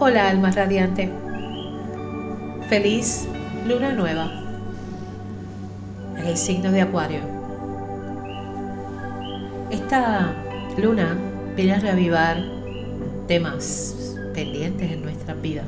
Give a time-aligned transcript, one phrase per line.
[0.00, 1.08] Hola alma radiante.
[2.68, 3.28] Feliz
[3.64, 4.28] luna nueva
[6.18, 7.20] en el signo de Acuario.
[9.70, 10.34] Esta
[10.76, 11.16] luna
[11.54, 12.38] viene a reavivar
[13.28, 15.62] temas pendientes en nuestra vida.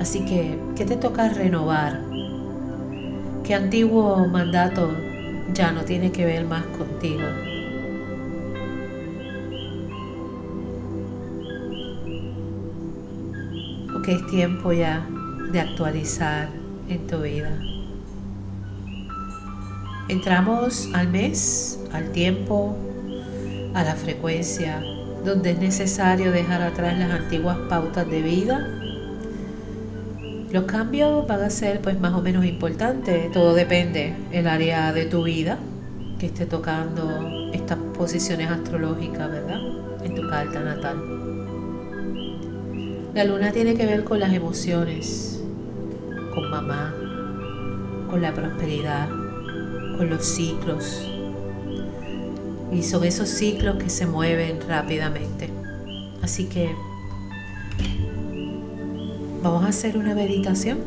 [0.00, 2.00] Así que, ¿qué te toca renovar?
[3.44, 4.96] ¿Qué antiguo mandato
[5.52, 7.24] ya no tiene que ver más contigo?
[14.12, 15.06] Es tiempo ya
[15.52, 16.48] de actualizar
[16.88, 17.58] en tu vida.
[20.08, 22.76] Entramos al mes, al tiempo,
[23.74, 24.82] a la frecuencia,
[25.24, 28.66] donde es necesario dejar atrás las antiguas pautas de vida.
[30.50, 35.04] Los cambios van a ser pues más o menos importantes, todo depende el área de
[35.04, 35.58] tu vida
[36.18, 39.60] que esté tocando estas posiciones astrológicas, ¿verdad?
[40.02, 41.17] En tu carta natal.
[43.18, 45.42] La luna tiene que ver con las emociones,
[46.32, 46.94] con mamá,
[48.08, 49.08] con la prosperidad,
[49.96, 51.04] con los ciclos.
[52.70, 55.50] Y son esos ciclos que se mueven rápidamente.
[56.22, 56.70] Así que
[59.42, 60.78] vamos a hacer una meditación.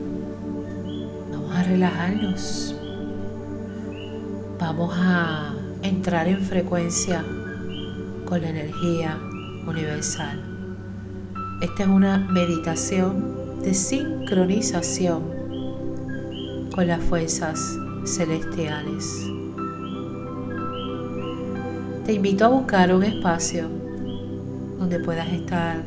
[1.33, 2.75] Vamos a relajarnos.
[4.57, 7.25] Vamos a entrar en frecuencia
[8.23, 9.19] con la energía
[9.67, 10.50] universal.
[11.61, 15.21] Esta es una meditación de sincronización
[16.73, 19.27] con las fuerzas celestiales.
[22.03, 23.69] Te invito a buscar un espacio
[24.79, 25.83] donde puedas estar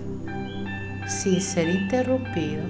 [1.08, 2.62] sin ser interrumpido.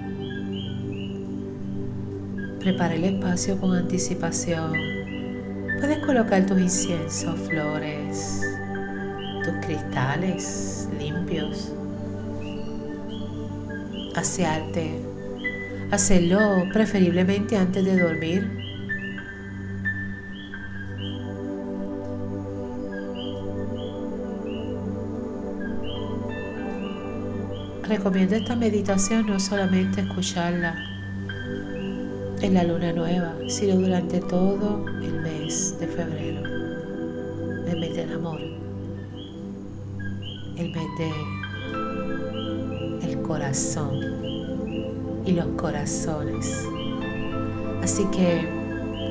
[2.58, 4.72] Prepara el espacio con anticipación.
[5.78, 8.40] Puedes colocar tus inciensos, flores,
[9.44, 11.70] tus cristales limpios
[14.14, 15.00] asearte.
[15.90, 16.38] Hacerlo
[16.72, 18.64] preferiblemente antes de dormir.
[27.86, 30.74] Recomiendo esta meditación no solamente escucharla
[32.40, 36.42] en la luna nueva, sino durante todo el mes de febrero,
[37.68, 38.40] el mes del amor,
[40.56, 41.33] el mes de
[43.34, 43.98] corazón
[45.26, 46.68] y los corazones.
[47.82, 48.48] Así que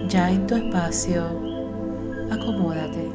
[0.07, 1.25] ya en tu espacio,
[2.31, 3.11] acomódate.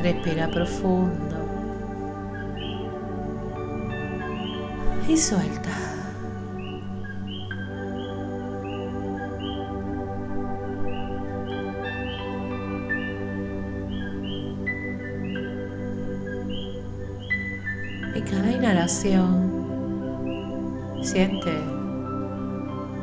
[0.00, 1.38] Respira profundo
[5.08, 5.87] y suelta.
[21.02, 21.52] Siente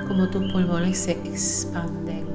[0.07, 2.25] como tus pulmones se expanden.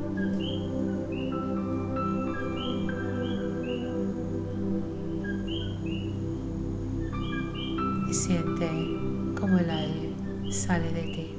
[8.09, 8.69] Y siente
[9.41, 10.13] como el aire
[10.51, 11.35] sale de ti.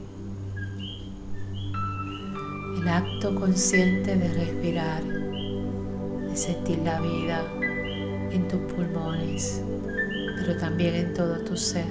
[2.82, 7.44] El acto consciente de respirar, de sentir la vida
[8.32, 9.62] en tus pulmones
[10.42, 11.86] pero también en todo tu ser.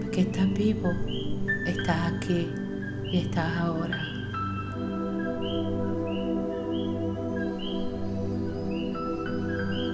[0.00, 0.92] Porque estás vivo,
[1.66, 2.48] estás aquí
[3.12, 4.02] y estás ahora.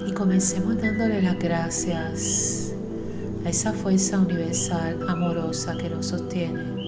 [0.07, 2.75] Y comencemos dándole las gracias
[3.45, 6.84] a esa fuerza universal amorosa que nos sostiene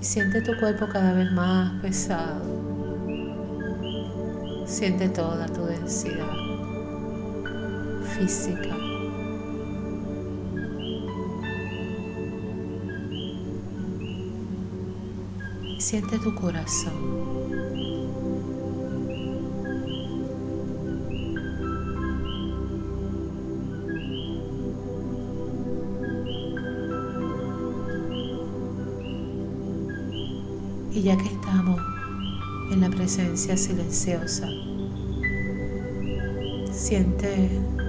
[0.00, 2.40] Siente tu cuerpo cada vez más pesado.
[4.66, 6.26] Siente toda tu densidad
[8.16, 8.76] física.
[15.78, 17.39] Siente tu corazón.
[31.00, 31.80] Y ya que estamos
[32.70, 34.46] en la presencia silenciosa,
[36.70, 37.48] siente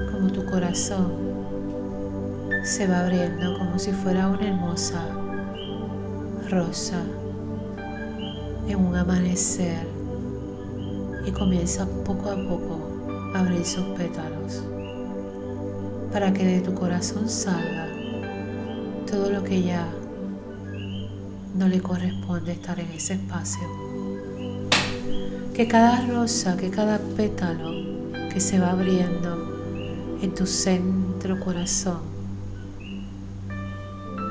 [0.09, 1.11] como tu corazón
[2.63, 5.05] se va abriendo como si fuera una hermosa
[6.49, 7.03] rosa
[8.69, 9.85] en un amanecer
[11.25, 12.79] y comienza poco a poco
[13.35, 14.63] a abrir sus pétalos
[16.13, 17.89] para que de tu corazón salga
[19.05, 19.85] todo lo que ya
[21.55, 23.67] no le corresponde estar en ese espacio.
[25.53, 27.71] Que cada rosa, que cada pétalo
[28.31, 31.99] que se va abriendo en tu centro corazón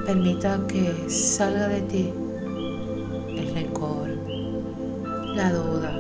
[0.07, 2.13] permita que salga de ti
[3.37, 4.09] el rencor,
[5.37, 5.93] la duda,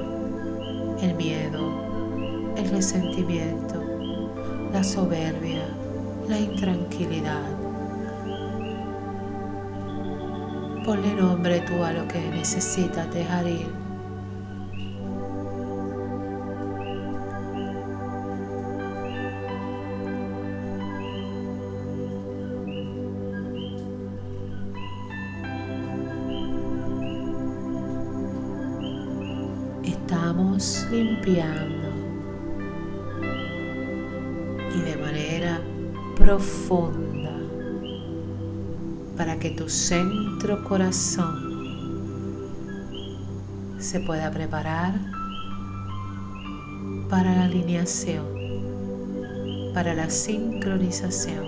[1.03, 3.83] el miedo, el resentimiento,
[4.73, 5.65] la soberbia,
[6.29, 7.60] la intranquilidad.
[10.91, 13.69] Ponle nombre tú a lo que necesitas dejar ir.
[29.85, 31.89] Estamos limpiando
[34.75, 35.61] y de manera
[36.17, 37.10] profunda
[39.21, 41.37] para que tu centro corazón
[43.79, 44.95] se pueda preparar
[47.11, 48.25] para la alineación,
[49.75, 51.45] para la sincronización.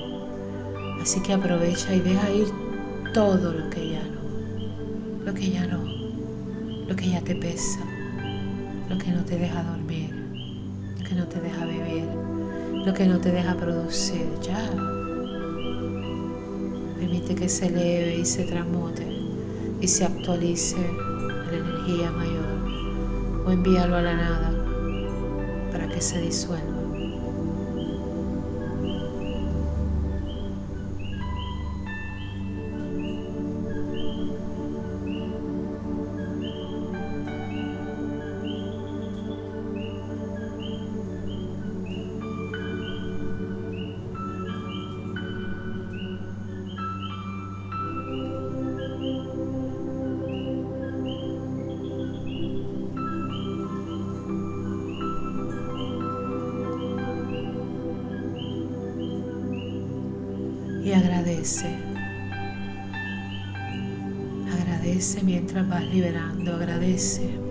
[1.01, 2.49] Así que aprovecha y deja ir
[3.15, 5.83] todo lo que ya no, lo que ya no,
[6.87, 7.81] lo que ya te pesa,
[8.91, 10.11] lo que no te deja dormir,
[10.99, 12.05] lo que no te deja vivir
[12.85, 14.27] lo que no te deja producir.
[14.43, 15.02] Ya.
[17.03, 19.05] Permite que se eleve y se transmute
[19.81, 20.77] y se actualice
[21.51, 24.53] la energía mayor o envíalo a la nada
[25.73, 26.72] para que se disuelva.
[61.23, 61.67] Agradece.
[64.53, 67.42] Agradece mientras vas liberando, agradece.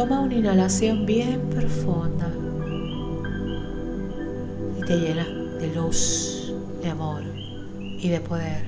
[0.00, 2.26] Toma una inhalación bien profunda
[4.78, 5.26] y te llena
[5.60, 7.22] de luz, de amor
[7.76, 8.64] y de poder.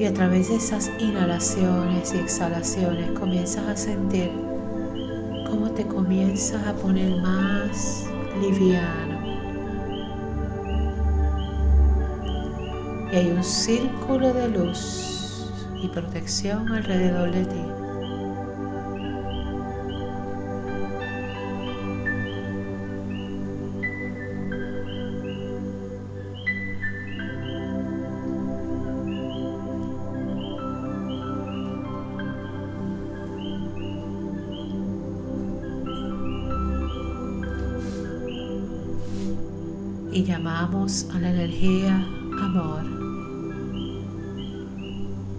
[0.00, 4.32] Y a través de esas inhalaciones y exhalaciones comienzas a sentir
[5.48, 8.04] cómo te comienzas a poner más
[8.40, 9.24] liviano
[13.12, 15.15] y hay un círculo de luz
[15.82, 17.86] y protección alrededor de ti.
[40.12, 41.94] y llamamos a la energía
[42.40, 43.05] amor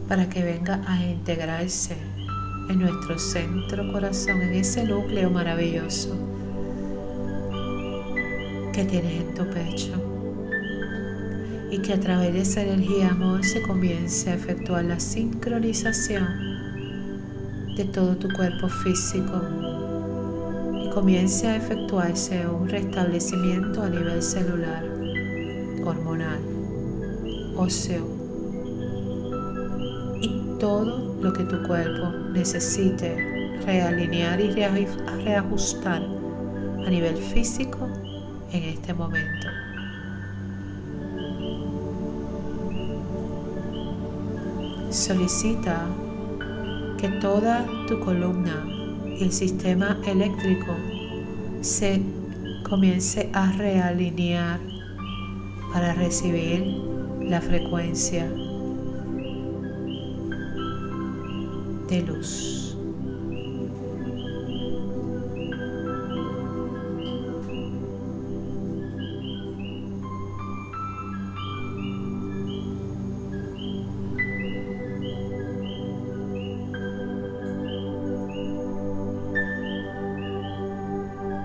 [0.08, 1.98] para que venga a integrarse
[2.70, 6.16] en nuestro centro corazón, en ese núcleo maravilloso
[8.74, 9.94] que tienes en tu pecho.
[11.72, 16.26] Y que a través de esa energía amor se comience a efectuar la sincronización
[17.76, 19.42] de todo tu cuerpo físico
[20.84, 24.84] y comience a efectuarse un restablecimiento a nivel celular,
[25.86, 26.40] hormonal,
[27.58, 28.17] óseo,
[30.60, 33.16] todo lo que tu cuerpo necesite
[33.66, 36.02] realinear y reajustar
[36.86, 37.88] a nivel físico
[38.52, 39.48] en este momento.
[44.90, 45.86] Solicita
[46.98, 48.66] que toda tu columna
[49.06, 50.76] y el sistema eléctrico
[51.62, 52.02] se
[52.68, 54.60] comience a realinear
[55.74, 56.66] para recibir
[57.22, 58.28] la frecuencia
[61.88, 62.78] de luz.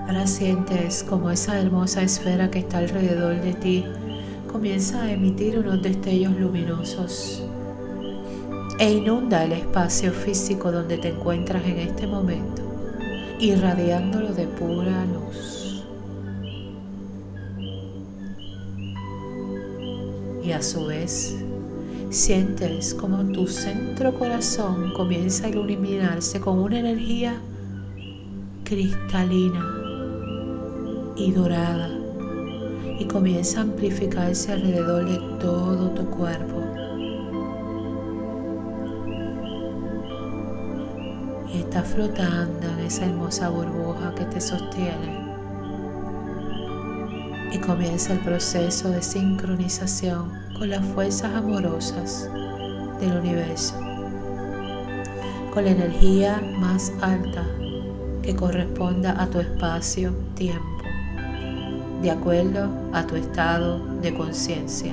[0.09, 3.85] Ahora sientes como esa hermosa esfera que está alrededor de ti
[4.51, 7.43] comienza a emitir unos destellos luminosos
[8.83, 12.62] e inunda el espacio físico donde te encuentras en este momento,
[13.39, 15.85] irradiándolo de pura luz.
[20.43, 21.37] Y a su vez,
[22.11, 27.41] sientes como tu centro corazón comienza a iluminarse con una energía
[28.65, 29.65] cristalina
[31.15, 31.89] y dorada
[32.99, 36.72] y comienza a amplificarse alrededor de todo tu cuerpo.
[41.73, 45.25] Está flotando en esa hermosa burbuja que te sostiene.
[47.50, 52.29] Y comienza el proceso de sincronización con las fuerzas amorosas
[53.00, 53.75] del universo,
[55.55, 57.47] con la energía más alta
[58.23, 60.85] que corresponda a tu espacio-tiempo
[62.02, 64.93] de acuerdo a tu estado de conciencia.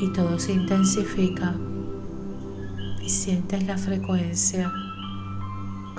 [0.00, 1.54] Y todo se intensifica
[3.02, 4.72] y sientes la frecuencia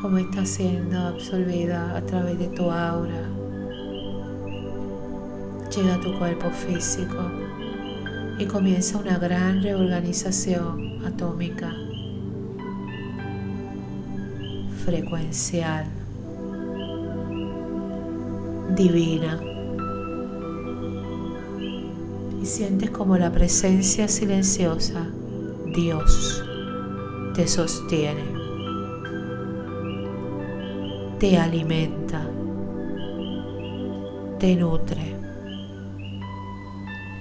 [0.01, 3.29] como está siendo absorbida a través de tu aura.
[5.75, 7.31] Llega a tu cuerpo físico
[8.39, 11.71] y comienza una gran reorganización atómica,
[14.83, 15.85] frecuencial,
[18.75, 19.50] divina.
[22.51, 25.07] Sientes como la presencia silenciosa,
[25.73, 26.43] Dios,
[27.33, 28.25] te sostiene,
[31.17, 32.27] te alimenta,
[34.37, 35.15] te nutre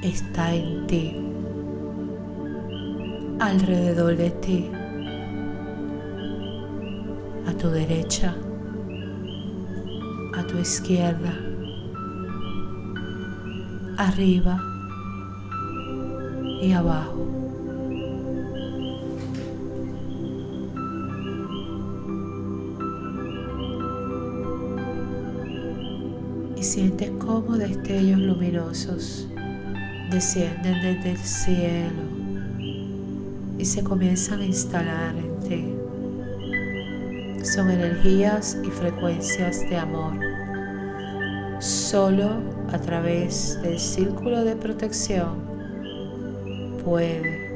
[0.02, 1.14] está en ti,
[3.38, 4.68] alrededor de ti,
[7.46, 8.34] a tu derecha,
[10.37, 11.38] a tu izquierda,
[13.96, 14.69] arriba
[16.60, 17.26] y abajo.
[26.56, 29.26] Y sientes como destellos luminosos
[30.10, 32.02] descienden desde el cielo
[33.58, 35.74] y se comienzan a instalar en ti.
[37.44, 40.18] Son energías y frecuencias de amor.
[41.60, 42.40] Solo
[42.72, 45.50] a través del círculo de protección
[46.90, 47.49] puede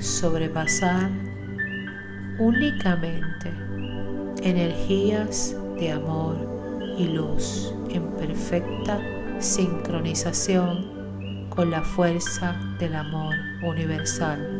[0.00, 1.08] sobrepasar
[2.38, 3.50] únicamente
[4.42, 6.36] energías de amor
[6.98, 9.00] y luz en perfecta
[9.38, 14.59] sincronización con la fuerza del amor universal.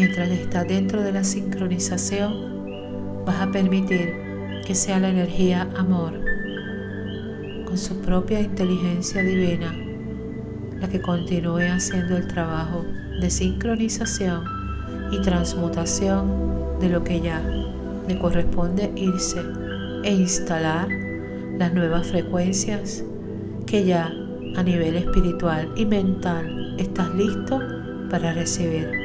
[0.00, 4.14] Mientras estás dentro de la sincronización, vas a permitir
[4.66, 6.14] que sea la energía amor,
[7.66, 9.76] con su propia inteligencia divina,
[10.80, 12.82] la que continúe haciendo el trabajo
[13.20, 14.42] de sincronización
[15.12, 17.42] y transmutación de lo que ya
[18.08, 19.42] le corresponde irse
[20.02, 20.88] e instalar
[21.58, 23.04] las nuevas frecuencias
[23.66, 24.10] que ya
[24.56, 27.60] a nivel espiritual y mental estás listo
[28.08, 28.99] para recibir.